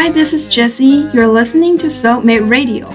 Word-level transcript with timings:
Hi, 0.00 0.08
this 0.08 0.32
is 0.32 0.48
Jessie. 0.48 1.10
You're 1.12 1.28
listening 1.28 1.76
to 1.76 1.88
Soulmate 1.88 2.48
Radio. 2.48 2.86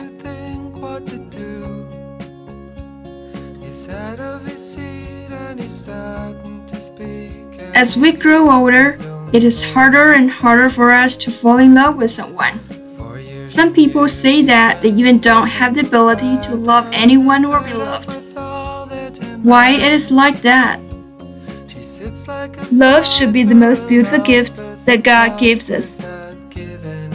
As 7.76 7.96
we 7.96 8.12
grow 8.12 8.50
older, 8.50 8.98
it 9.32 9.44
is 9.44 9.62
harder 9.64 10.14
and 10.14 10.32
harder 10.32 10.72
for 10.72 10.90
us 10.90 11.16
to 11.18 11.30
fall 11.30 11.60
in 11.60 11.76
love 11.76 11.98
with 11.98 12.10
someone. 12.10 12.60
Some 13.48 13.72
people 13.72 14.08
say 14.08 14.42
that 14.42 14.82
they 14.82 14.90
even 14.90 15.20
don't 15.20 15.46
have 15.46 15.76
the 15.76 15.82
ability 15.82 16.40
to 16.50 16.56
love 16.56 16.90
anyone 16.92 17.46
or 17.46 17.62
be 17.62 17.74
loved. 17.74 18.16
Why 19.44 19.70
it 19.70 19.92
is 19.92 20.10
like 20.10 20.42
that? 20.42 20.80
Love 22.72 23.06
should 23.06 23.32
be 23.32 23.44
the 23.44 23.54
most 23.54 23.88
beautiful 23.88 24.18
gift 24.18 24.56
that 24.88 25.04
God 25.04 25.40
gives 25.40 25.70
us. 25.70 25.96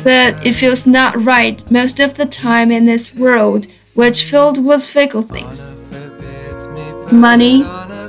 But 0.02 0.46
it 0.46 0.54
feels 0.54 0.86
not 0.86 1.22
right 1.24 1.68
most 1.70 2.00
of 2.00 2.14
the 2.14 2.26
time 2.26 2.70
in 2.70 2.86
this 2.86 3.14
world, 3.14 3.66
which 3.94 4.24
filled 4.24 4.64
with 4.64 4.86
fickle 4.86 5.22
things. 5.22 5.68
Money, 7.12 7.64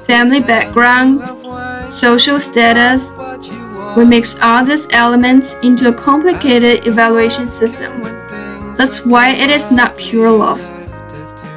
family 0.06 0.40
background, 0.40 1.22
social 1.92 2.40
status. 2.40 3.12
We 3.98 4.06
mix 4.06 4.40
all 4.40 4.64
these 4.64 4.88
elements 4.92 5.56
into 5.64 5.90
a 5.90 5.94
complicated 5.94 6.88
evaluation 6.88 7.48
system. 7.48 8.04
That's 8.76 9.06
why 9.06 9.32
it 9.32 9.50
is 9.50 9.70
not 9.70 9.98
pure 9.98 10.32
love, 10.32 10.62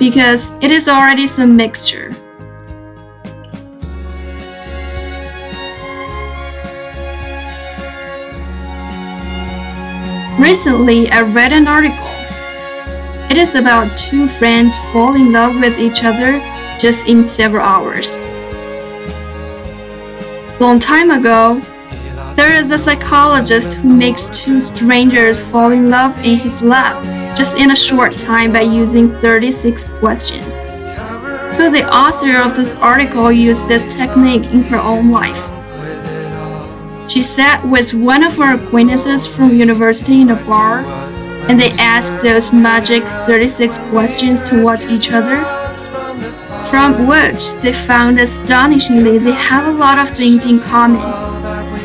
because 0.01 0.51
it 0.61 0.73
is 0.73 0.89
already 0.89 1.29
some 1.29 1.55
mixture. 1.57 2.11
Recently, 10.39 11.09
I 11.13 11.23
read 11.23 11.53
an 11.53 11.69
article. 11.69 12.11
It 13.31 13.37
is 13.37 13.55
about 13.55 13.97
two 13.97 14.27
friends 14.27 14.77
fall 14.91 15.15
in 15.15 15.31
love 15.31 15.55
with 15.61 15.79
each 15.79 16.03
other 16.03 16.41
just 16.77 17.07
in 17.07 17.25
several 17.25 17.63
hours. 17.63 18.19
Long 20.61 20.81
time 20.81 21.13
ago, 21.13 21.63
there 22.35 22.53
is 22.53 22.69
a 22.71 22.79
psychologist 22.79 23.75
who 23.75 23.89
makes 23.89 24.27
two 24.27 24.59
strangers 24.59 25.41
fall 25.41 25.71
in 25.71 25.89
love 25.89 26.19
in 26.19 26.37
his 26.37 26.63
lab 26.63 27.37
just 27.37 27.57
in 27.57 27.71
a 27.71 27.77
short 27.77 28.19
time 28.19 28.53
by 28.53 28.63
using 28.63 29.13
36 29.19 29.85
questions. 30.01 30.55
So 31.57 31.71
the 31.71 31.89
author 31.89 32.39
of 32.39 32.57
this 32.57 32.75
article 32.75 33.31
used 33.31 33.69
this 33.69 33.85
technique 33.95 34.53
in 34.53 34.63
her 34.63 34.79
own 34.81 35.13
life. 35.13 35.54
She 37.15 37.23
sat 37.23 37.65
with 37.65 37.95
one 37.95 38.25
of 38.25 38.35
her 38.39 38.57
acquaintances 38.57 39.25
from 39.25 39.55
university 39.55 40.21
in 40.21 40.31
a 40.31 40.35
bar, 40.35 40.81
and 41.49 41.61
they 41.61 41.71
asked 41.79 42.21
those 42.23 42.53
magic 42.53 43.05
36 43.05 43.79
questions 43.91 44.43
towards 44.43 44.85
each 44.87 45.13
other, 45.13 45.45
from 46.69 47.07
which 47.07 47.53
they 47.63 47.73
found 47.73 48.19
astonishingly 48.19 49.19
they 49.19 49.31
have 49.31 49.65
a 49.65 49.79
lot 49.79 49.97
of 49.97 50.11
things 50.17 50.45
in 50.45 50.59
common, 50.59 51.01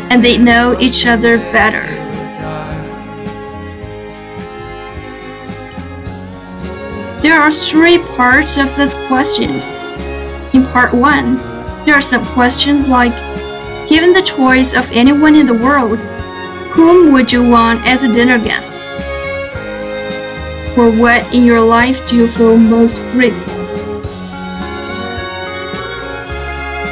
and 0.10 0.26
they 0.26 0.36
know 0.36 0.76
each 0.80 1.06
other 1.06 1.38
better. 1.38 1.86
There 7.20 7.40
are 7.40 7.52
three 7.52 8.00
parts 8.00 8.58
of 8.58 8.76
the 8.76 8.88
questions. 9.08 9.68
In 10.56 10.66
part 10.74 10.92
1, 10.92 11.38
there 11.86 11.94
are 11.94 12.02
some 12.02 12.26
questions 12.34 12.88
like 12.88 13.14
Given 13.90 14.14
the 14.14 14.22
choice 14.22 14.76
of 14.76 14.88
anyone 14.92 15.34
in 15.34 15.48
the 15.48 15.54
world, 15.56 15.98
whom 16.78 17.12
would 17.12 17.32
you 17.32 17.42
want 17.42 17.84
as 17.88 18.04
a 18.04 18.14
dinner 18.14 18.38
guest? 18.38 18.72
For 20.76 20.92
what 20.92 21.34
in 21.34 21.44
your 21.44 21.62
life 21.62 22.06
do 22.08 22.16
you 22.16 22.28
feel 22.28 22.56
most 22.56 23.02
grateful? 23.14 23.52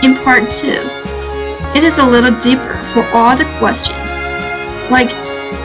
In 0.04 0.16
part 0.24 0.50
2, 0.50 0.70
it 1.78 1.84
is 1.84 2.00
a 2.00 2.10
little 2.10 2.36
deeper 2.40 2.74
for 2.94 3.04
all 3.14 3.38
the 3.38 3.46
questions. 3.60 4.18
Like, 4.90 5.12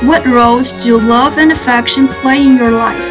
what 0.02 0.26
roles 0.26 0.72
do 0.72 1.00
love 1.00 1.38
and 1.38 1.50
affection 1.50 2.08
play 2.08 2.42
in 2.42 2.58
your 2.58 2.72
life? 2.72 3.08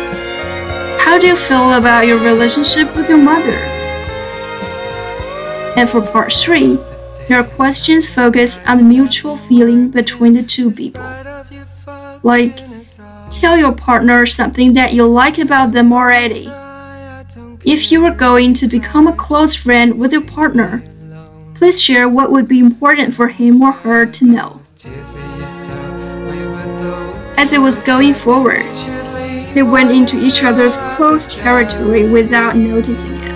How 0.99 1.17
do 1.17 1.25
you 1.25 1.35
feel 1.35 1.73
about 1.73 2.05
your 2.05 2.19
relationship 2.19 2.95
with 2.95 3.09
your 3.09 3.17
mother? 3.17 3.57
And 5.75 5.89
for 5.89 6.01
part 6.01 6.31
3, 6.31 6.77
your 7.29 7.43
questions 7.43 8.09
focus 8.09 8.61
on 8.65 8.77
the 8.77 8.83
mutual 8.83 9.37
feeling 9.37 9.89
between 9.89 10.33
the 10.33 10.43
two 10.43 10.71
people. 10.71 11.03
Like, 12.23 12.57
tell 13.29 13.57
your 13.57 13.71
partner 13.71 14.25
something 14.25 14.73
that 14.73 14.93
you 14.93 15.07
like 15.07 15.37
about 15.37 15.71
them 15.71 15.93
already. 15.93 16.49
If 17.63 17.91
you 17.91 18.01
were 18.01 18.11
going 18.11 18.53
to 18.55 18.67
become 18.67 19.07
a 19.07 19.15
close 19.15 19.55
friend 19.55 19.99
with 19.99 20.11
your 20.11 20.21
partner, 20.21 20.83
please 21.55 21.81
share 21.81 22.09
what 22.09 22.31
would 22.31 22.47
be 22.47 22.59
important 22.59 23.13
for 23.13 23.27
him 23.27 23.61
or 23.61 23.71
her 23.71 24.05
to 24.05 24.25
know. 24.25 24.61
As 27.37 27.53
it 27.53 27.61
was 27.61 27.77
going 27.79 28.13
forward, 28.13 28.65
they 29.53 29.63
went 29.63 29.91
into 29.91 30.21
each 30.21 30.43
other's 30.43 30.77
close 30.95 31.27
territory 31.27 32.09
without 32.09 32.55
noticing 32.55 33.13
it. 33.13 33.31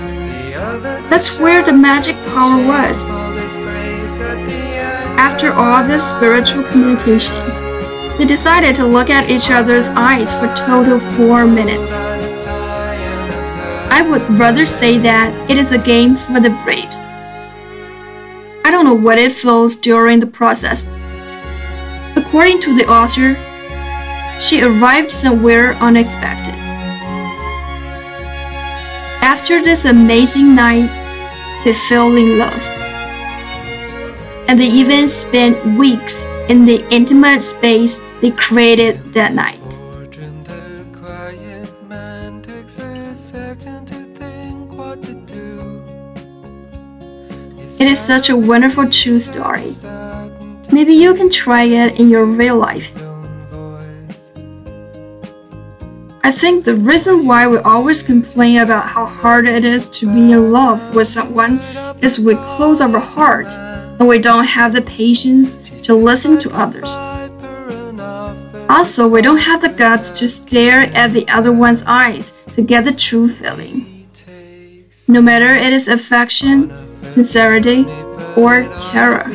That's 1.09 1.37
where 1.39 1.63
the 1.63 1.73
magic 1.73 2.15
power 2.27 2.65
was. 2.65 3.07
After 5.17 5.51
all 5.53 5.83
this 5.85 6.09
spiritual 6.09 6.63
communication, 6.63 7.37
they 8.17 8.25
decided 8.25 8.75
to 8.75 8.85
look 8.85 9.09
at 9.09 9.29
each 9.29 9.49
other's 9.49 9.89
eyes 9.89 10.33
for 10.33 10.47
total 10.55 10.99
four 10.99 11.45
minutes. 11.45 11.91
I 13.91 14.01
would 14.01 14.39
rather 14.39 14.65
say 14.65 14.97
that 14.99 15.49
it 15.49 15.57
is 15.57 15.71
a 15.71 15.77
game 15.77 16.15
for 16.15 16.39
the 16.39 16.49
braves. 16.63 17.05
I 18.65 18.71
don't 18.71 18.83
know 18.83 18.93
what 18.93 19.17
it 19.17 19.31
feels 19.31 19.75
during 19.77 20.19
the 20.19 20.27
process. 20.27 20.89
According 22.17 22.59
to 22.61 22.75
the 22.75 22.87
author, 22.89 23.35
she 24.41 24.61
arrived 24.63 25.11
somewhere 25.11 25.75
unexpected. 25.75 26.55
After 29.21 29.61
this 29.61 29.85
amazing 29.85 30.55
night, 30.55 30.89
they 31.63 31.73
fell 31.87 32.15
in 32.15 32.37
love. 32.37 32.84
And 34.47 34.59
they 34.59 34.67
even 34.67 35.09
spent 35.09 35.77
weeks 35.77 36.23
in 36.49 36.65
the 36.65 36.87
intimate 36.93 37.41
space 37.41 38.01
they 38.21 38.31
created 38.31 39.13
that 39.13 39.33
night. 39.33 39.61
It 47.77 47.87
is 47.89 47.99
such 47.99 48.29
a 48.29 48.37
wonderful 48.37 48.89
true 48.89 49.19
story. 49.19 49.75
Maybe 50.71 50.93
you 50.93 51.13
can 51.13 51.29
try 51.29 51.63
it 51.63 51.99
in 51.99 52.09
your 52.09 52.25
real 52.25 52.55
life. 52.57 52.95
I 56.23 56.31
think 56.31 56.65
the 56.65 56.75
reason 56.75 57.27
why 57.27 57.47
we 57.47 57.57
always 57.57 58.01
complain 58.01 58.57
about 58.59 58.87
how 58.87 59.05
hard 59.05 59.47
it 59.47 59.65
is 59.65 59.89
to 59.99 60.05
be 60.07 60.31
in 60.31 60.51
love 60.51 60.95
with 60.95 61.07
someone 61.07 61.59
is 62.01 62.19
we 62.19 62.35
close 62.35 62.81
our 62.81 62.99
hearts 62.99 63.57
we 63.99 64.19
don't 64.19 64.45
have 64.45 64.73
the 64.73 64.81
patience 64.81 65.55
to 65.83 65.95
listen 65.95 66.37
to 66.39 66.49
others. 66.51 66.97
Also, 68.67 69.07
we 69.07 69.21
don't 69.21 69.37
have 69.37 69.61
the 69.61 69.69
guts 69.69 70.11
to 70.11 70.27
stare 70.27 70.81
at 70.93 71.13
the 71.13 71.27
other 71.27 71.51
one's 71.51 71.83
eyes 71.85 72.37
to 72.53 72.61
get 72.61 72.83
the 72.83 72.91
true 72.91 73.27
feeling. 73.27 74.09
No 75.07 75.21
matter 75.21 75.53
it 75.53 75.71
is 75.71 75.87
affection, 75.87 76.71
sincerity, 77.11 77.85
or 78.35 78.67
terror. 78.79 79.29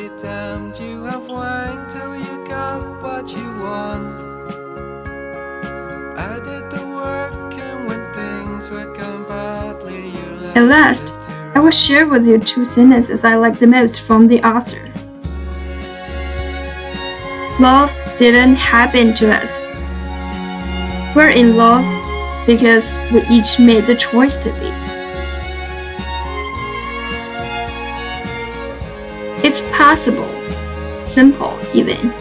At 10.52 10.64
last, 10.64 11.30
I 11.52 11.58
will 11.58 11.72
share 11.72 12.06
with 12.06 12.26
you 12.26 12.38
two 12.38 12.64
sentences 12.64 13.24
I 13.24 13.34
like 13.34 13.58
the 13.58 13.66
most 13.66 14.02
from 14.02 14.28
the 14.28 14.40
author. 14.42 14.86
Love 17.60 17.92
didn't 18.18 18.54
happen 18.54 19.14
to 19.14 19.34
us. 19.34 19.62
We're 21.14 21.30
in 21.30 21.56
love 21.56 21.84
because 22.46 23.00
we 23.12 23.22
each 23.28 23.58
made 23.58 23.86
the 23.86 23.96
choice 23.96 24.36
to 24.38 24.50
be. 24.52 24.70
It's 29.46 29.62
possible, 29.72 30.30
simple 31.04 31.58
even, 31.74 32.12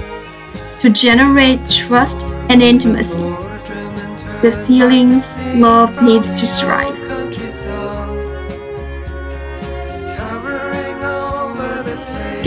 to 0.79 0.89
generate 0.89 1.69
trust 1.69 2.23
and 2.49 2.63
intimacy. 2.63 3.19
The 4.41 4.63
feelings 4.65 5.37
love 5.55 6.01
needs 6.01 6.29
to 6.31 6.47
thrive. 6.47 6.98